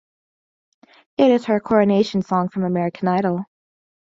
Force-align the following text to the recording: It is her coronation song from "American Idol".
It 1.19 1.29
is 1.29 1.45
her 1.45 1.59
coronation 1.59 2.23
song 2.23 2.49
from 2.49 2.63
"American 2.63 3.07
Idol". 3.07 3.45